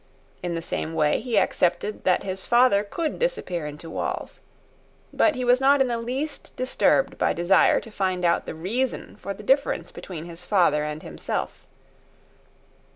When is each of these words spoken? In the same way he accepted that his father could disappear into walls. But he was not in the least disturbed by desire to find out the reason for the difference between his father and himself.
In 0.41 0.55
the 0.55 0.63
same 0.63 0.95
way 0.95 1.19
he 1.19 1.37
accepted 1.37 2.05
that 2.05 2.23
his 2.23 2.47
father 2.47 2.83
could 2.83 3.19
disappear 3.19 3.67
into 3.67 3.87
walls. 3.87 4.41
But 5.13 5.35
he 5.35 5.45
was 5.45 5.61
not 5.61 5.79
in 5.79 5.89
the 5.89 5.99
least 5.99 6.55
disturbed 6.55 7.19
by 7.19 7.33
desire 7.33 7.79
to 7.79 7.91
find 7.91 8.25
out 8.25 8.47
the 8.47 8.55
reason 8.55 9.15
for 9.17 9.35
the 9.35 9.43
difference 9.43 9.91
between 9.91 10.25
his 10.25 10.43
father 10.43 10.83
and 10.83 11.03
himself. 11.03 11.67